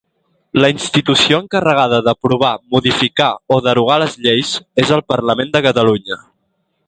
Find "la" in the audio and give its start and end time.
0.61-0.69